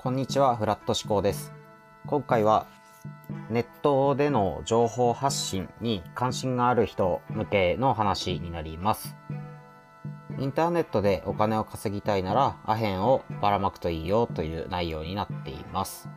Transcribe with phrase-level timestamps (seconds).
[0.00, 1.52] こんにちは、フラット思考です。
[2.06, 2.68] 今回は
[3.50, 9.16] ネットでの情報発信に関心がある人向けの話になります。
[10.38, 16.08] インターネットでお金を稼ぎたいならアヘンをばらまくといいよという内容になっています。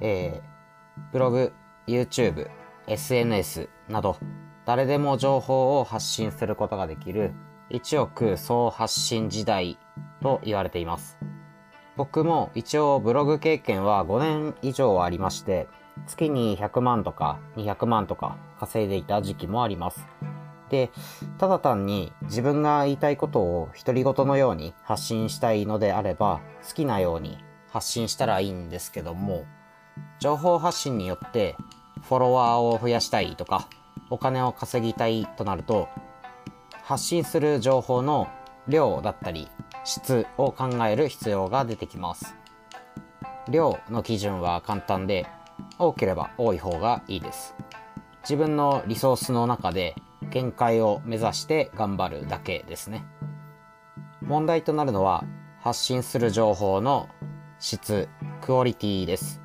[0.00, 1.52] えー、ブログ、
[1.86, 2.48] YouTube、
[2.88, 4.16] SNS など
[4.66, 7.34] 誰でも情報を発信することができる
[7.68, 9.78] 一億総発信時代
[10.20, 11.16] と言われています。
[12.00, 15.68] 僕も一応ブログ経験は5年以上ありまして、
[16.06, 20.06] 月に100万とか200万とか稼いでいた時期もあります。
[20.70, 20.90] で、
[21.36, 27.36] ただ単に自分が言いたいことを独り言のように発信したいのであれば、好きなように
[27.68, 29.44] 発信したらいいんですけども、
[30.20, 31.54] 情報発信によって
[32.00, 33.68] フォロワーを増やしたいとか、
[34.08, 35.90] お金を稼ぎたいとなると、
[36.82, 38.26] 発信する情報の
[38.68, 39.50] 量だったり
[39.84, 42.34] 質を考える必要が出てきます。
[43.48, 45.26] 量の基準は簡単で、
[45.78, 47.54] 多ければ多い方がいいです。
[48.22, 49.94] 自分のリソースの中で
[50.30, 53.04] 限界を目指して頑張るだけですね。
[54.20, 55.24] 問題となるのは
[55.60, 57.08] 発信する情報の
[57.58, 58.08] 質、
[58.40, 59.40] クオリティです。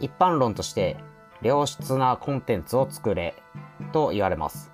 [0.00, 0.96] 一般論として
[1.40, 3.34] 良質なコンテンツを作れ
[3.92, 4.72] と言われます。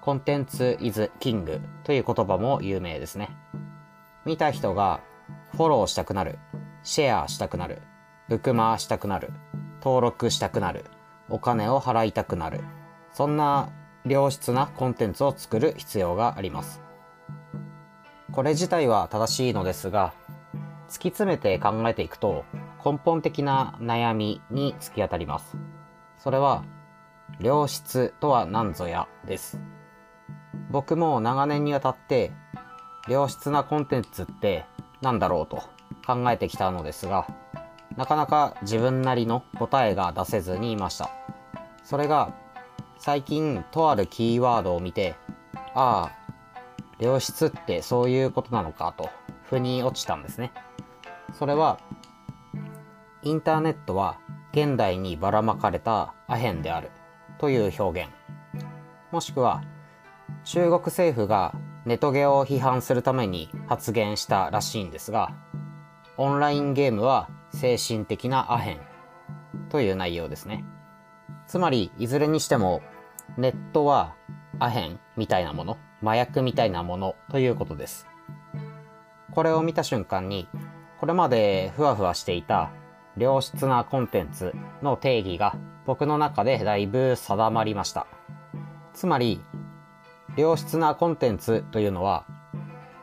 [0.00, 3.36] コンテンツ is king という言葉も有名ですね。
[4.24, 5.00] 見た人が
[5.52, 6.38] フォローしたくなる、
[6.82, 7.82] シェアしたくなる、
[8.28, 9.32] ブクマしたくなる、
[9.82, 10.84] 登録したくなる、
[11.28, 12.60] お金を払いたくなる、
[13.12, 13.70] そんな
[14.04, 16.82] 良質なコンテンツを作る必要があります。
[18.32, 20.14] これ自体は正しいのですが、
[20.88, 22.44] 突き詰めて考えていくと
[22.84, 25.56] 根本的な悩みに突き当たります。
[26.18, 26.64] それは、
[27.40, 29.60] 良質とは何ぞやです。
[30.70, 32.32] 僕も長年にわたって
[33.08, 34.64] 良質なコンテンツって
[35.00, 35.64] 何だろうと
[36.06, 37.26] 考えてきたのですが、
[37.96, 41.10] なかなか自分なりの答えが出せずにいました。
[41.84, 42.32] それが、
[42.98, 45.16] 最近とあるキーワードを見て、
[45.74, 46.12] ああ、
[47.00, 49.10] 良質ってそういうことなのかと、
[49.44, 50.52] 腑に落ちたんですね。
[51.32, 51.80] それは、
[53.22, 54.18] インターネットは
[54.52, 56.90] 現代にばらまかれたアヘンである
[57.38, 58.10] という表現。
[59.10, 59.62] もしくは、
[60.44, 61.54] 中国政府が
[61.84, 65.34] ネトゲを批判するために発言したらしいんですが、
[66.16, 68.80] オンラインゲームは精神的なアヘン
[69.68, 70.64] という内容ですね。
[71.46, 72.82] つまり、いずれにしても、
[73.36, 74.14] ネットは
[74.58, 78.06] アヘンみたいなもの、麻薬みたいなものということです。
[79.32, 80.48] これを見た瞬間に、
[81.00, 82.70] これまでふわふわしていた
[83.16, 88.06] 良質なコンテンツの定義が僕の中でだいぶ定まりました。
[88.94, 89.40] つまり、
[90.36, 92.24] 良質なコンテンツというのは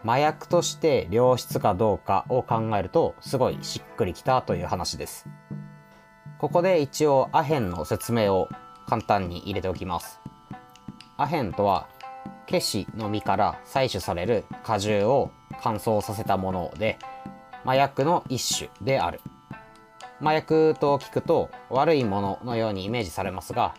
[0.03, 5.27] 麻薬として良質かどうかを考えるとすごいしっくりきたという話です。
[6.39, 8.47] ここで一応アヘンの説明を
[8.87, 10.21] 簡単に入れておきます。
[11.17, 11.89] アヘンとは
[12.47, 16.97] ケシの実から採取される果汁を乾燥させたもので
[17.65, 19.19] 麻薬の一種である。
[20.21, 23.75] 麻薬と聞くと悪いもののようにイメージされますが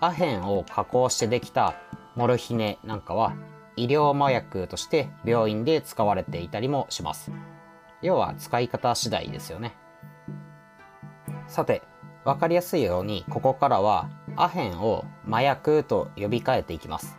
[0.00, 1.74] アヘンを加工してできた
[2.16, 3.36] モルヒネなんかは
[3.76, 7.30] 医療麻薬として病院で使われていたりもします。
[8.02, 9.76] 要は使い方次第ですよね。
[11.46, 11.82] さて、
[12.24, 17.18] わかりやすいようにここからはアヘンを麻薬と呼び替えていきます。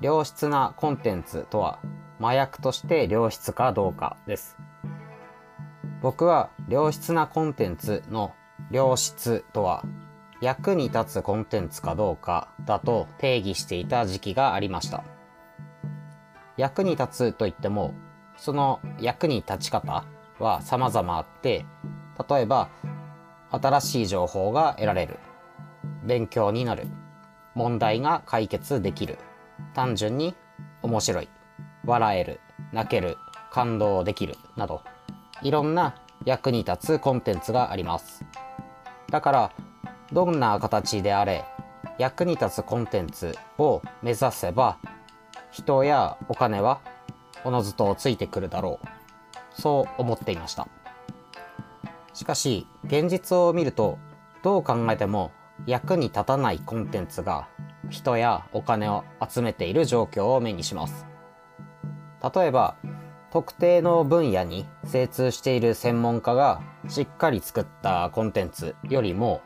[0.00, 1.80] 良質なコンテンツとは
[2.20, 4.56] 麻薬として良質かどうかです。
[6.02, 8.34] 僕は良質なコンテンツの
[8.70, 9.84] 良質とは
[10.42, 15.04] 役に立つコンテンツかどうかだと定義していた時期がありました。
[16.56, 17.94] 役に立つといっても、
[18.36, 20.04] その役に立ち方
[20.40, 21.64] は様々あって、
[22.28, 22.70] 例えば、
[23.52, 25.20] 新しい情報が得られる、
[26.02, 26.88] 勉強になる、
[27.54, 29.18] 問題が解決できる、
[29.74, 30.34] 単純に
[30.82, 31.28] 面白い、
[31.84, 32.40] 笑える、
[32.72, 33.16] 泣ける、
[33.52, 34.82] 感動できる、など、
[35.42, 38.24] いろんな役に立つコンテンツがあります。
[39.08, 39.52] だから、
[40.12, 41.44] どんな形であれ
[41.98, 44.78] 役に立つコンテンツを目指せば
[45.50, 46.80] 人やお金は
[47.44, 48.86] おのずとついてくるだろう。
[49.60, 50.68] そう思っていました。
[52.14, 53.98] しかし現実を見ると
[54.42, 55.32] どう考えても
[55.66, 57.48] 役に立たないコンテンツが
[57.90, 61.06] 人やお金を集めている状況を目にします。
[62.34, 62.76] 例えば
[63.30, 69.40] 特定の分野に精通している専門家がしっかり作ったコンテンツよりも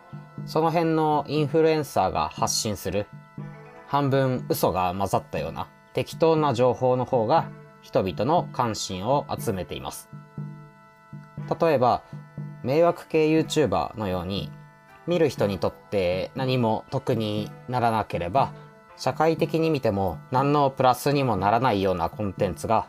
[0.46, 3.06] その辺のインフルエンサーが発信する
[3.86, 7.50] 半分嘘が混ざったような適当な情報の方が
[7.82, 10.08] 人々の関心を集めています。
[11.60, 12.02] 例えば
[12.62, 14.50] 迷惑系 YouTuber のように
[15.06, 18.52] 見る人にとって何も得にならなければ
[18.96, 22.88] 社会的に見ても何のプラスにもならないようなコンテンツが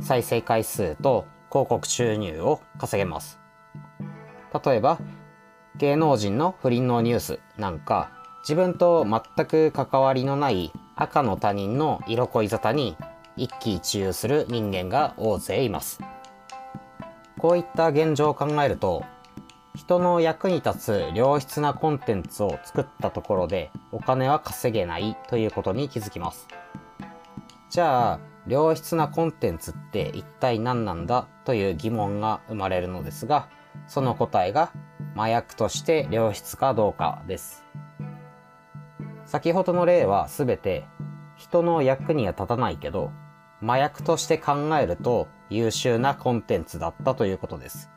[0.00, 3.40] 再生回数と広告収入を稼げます。
[4.64, 4.98] 例えば
[5.78, 8.10] 芸能人の不倫のニュースなんか
[8.42, 12.96] 自分と全く関わりのない赤の他人の色恋沙汰に
[13.36, 16.00] 一喜一憂する人間が大勢います。
[17.38, 19.04] こういった現状を考えると
[19.76, 26.48] 人の役に立つ良質なコンテンツを作ったところでお金は稼げないということに気づきます。
[27.70, 33.48] じゃあ、良質なコンテンツって一体何なんだという疑問が生まれるのですが、
[33.86, 34.72] その答えが
[35.18, 37.64] 麻薬として良質かどうかです。
[39.24, 40.86] 先ほどの例はすべて
[41.34, 43.10] 人の役には立たないけど、
[43.60, 47.90] 麻薬として考えると優秀なコンテンツだったということです。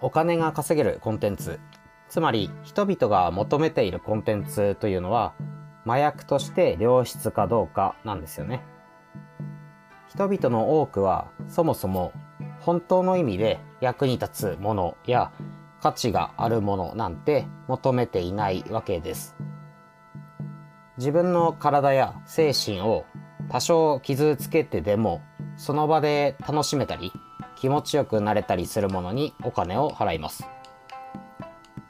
[0.00, 1.58] お金が稼げるコンテンツ、
[2.08, 5.34] つまり人々が求めているコンテンツというのは
[5.84, 8.62] 麻薬として良質かどうかなんですよね。
[10.08, 12.12] 人々の多くはそもそも
[12.60, 15.32] 本当の意味で役に立つものや
[15.80, 19.36] 価値があるものなんて求めていないわけです。
[20.96, 23.04] 自分の体や精神を
[23.48, 25.22] 多少傷つけてでも
[25.56, 27.12] その場で楽しめたり
[27.56, 30.48] 気持ちよくなれたりするものにお金を払います。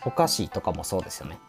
[0.04, 1.40] お菓子とかもそうですよね。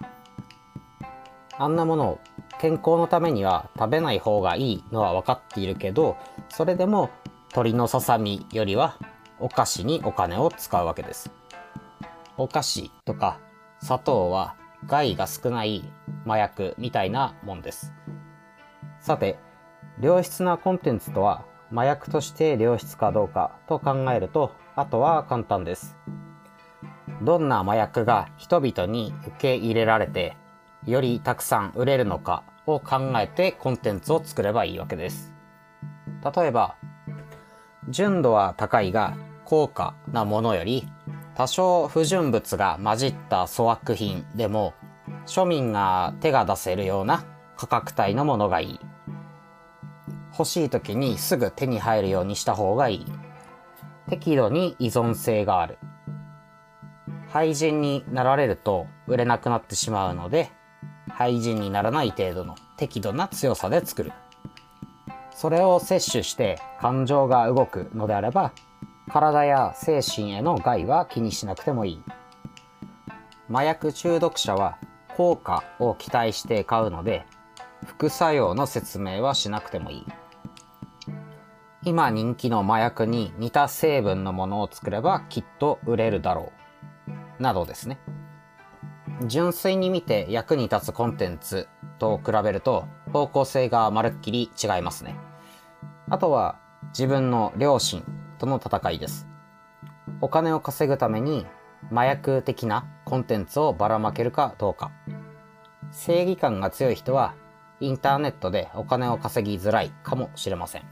[1.57, 2.19] あんなものを
[2.59, 6.18] 健康のためには食べない方がいいのは分かっているけど、
[6.50, 7.09] それでも
[7.53, 8.97] 鳥のささみよりは
[9.39, 11.31] お菓子にお金を使うわけです。
[12.38, 13.39] お菓子とか
[13.81, 14.56] 砂糖は
[14.86, 15.83] 害が少ない
[16.25, 17.94] 麻薬みたいなもんです。
[19.00, 19.38] さて、
[20.01, 25.97] 良質なコンテンツとは麻薬として良質かどうかと考えると、あとは簡単です。
[27.21, 30.38] どんな麻薬が人々に受け入れられて、
[30.86, 35.33] よりたくさん売れるのかを考えてコンテンツを作ればいいわけです。
[36.36, 36.75] 例えば、
[37.89, 39.18] 純度は高いが
[39.50, 40.88] 高価なものより、
[41.34, 44.75] 多少不純物が混じった粗悪品でも、
[45.25, 47.25] 庶民が手が出せるような
[47.57, 48.80] 価格帯のものがいい。
[50.31, 53.06] 欲しい時にすぐ手に入るようにした方がいい。
[54.07, 55.80] 適度に依存性がある。
[57.30, 60.51] 廃人になられると売れなくなってしまうので、
[61.10, 64.13] 廃人にならない程度の適度な強さで作る。
[65.31, 68.51] それを摂取して感情が動くのであれば、
[69.09, 72.03] 体や精神への害は気にしなくてもいい。
[73.51, 74.77] 麻薬中毒者は
[75.17, 77.25] 効果を期待して買うので、
[77.85, 80.06] 副作用の説明はしなくてもいい。
[81.83, 86.51] 今人気の麻薬に似た成分のものを作ればきっと売れるだろ
[87.39, 87.41] う。
[87.41, 88.00] などですね。
[89.25, 91.67] 純粋に見て役に立つコンテンツ
[91.97, 95.15] と比べると方向性がまるっきり違いますね。
[96.09, 96.59] あとは
[96.89, 98.03] 自分の良心
[98.39, 99.27] との戦いです。
[100.21, 101.45] お金を稼ぐために
[101.91, 104.91] 麻薬的なコンテンツをばらまけるかどうか。
[105.91, 107.36] 正義感が強い人は
[107.80, 110.83] インターネットでお金を稼ぎづらいかもしれません。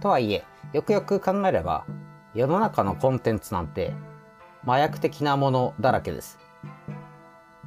[0.00, 1.84] とはいえ、よくよく考えれば、
[2.34, 3.92] 世の中のコンテンツなんて
[4.64, 6.38] 麻薬的なものだらけです。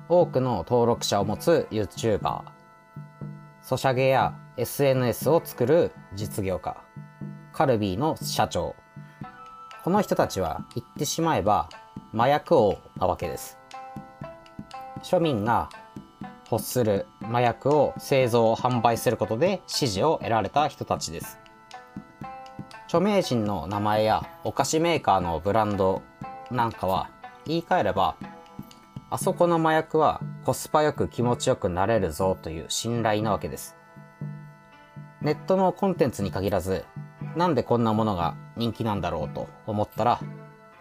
[0.09, 2.41] 多くの登録者を持つ YouTuber、
[3.61, 6.77] ソシャゲや SNS を作る実業家、
[7.53, 8.75] カルビーの社長。
[9.83, 11.69] この人たちは言ってしまえば
[12.13, 13.59] 麻薬王なわけです。
[15.03, 15.69] 庶民が
[16.51, 21.39] 欲する麻薬を製造販売することで支持を得られた人たちです。
[22.87, 26.01] 著名人の名前やお菓子メーカーのブランド
[26.51, 27.09] なんかは
[27.45, 28.15] 言い換えれば
[29.09, 33.75] あそこの麻薬はコスパよく気持ちよくなれるぞという信頼なわけです。
[35.21, 36.83] ネットのコンテンツに限らず
[37.35, 40.19] なんでこんなものが人気なんだろうと思ったら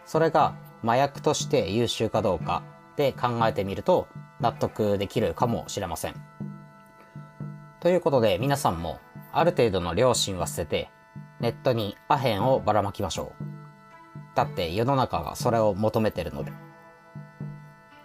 [0.04, 2.62] それが麻薬として優秀かどうか
[2.96, 4.08] で考えてみると
[4.40, 6.14] 納得できるかもしれません。
[7.80, 9.00] ということで皆さんも
[9.32, 10.90] ある程度の良心は捨てて
[11.40, 13.44] ネットにアヘンをばらまきましょう。
[14.34, 16.52] だって世の中がそれを求めてるので。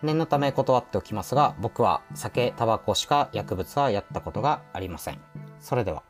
[0.04, 5.20] 念のため断っておきますが、僕は酒、タバコしか薬物はやったことがありません。
[5.60, 6.04] それでは。